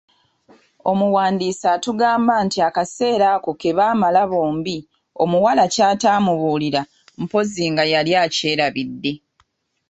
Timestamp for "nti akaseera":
2.45-3.25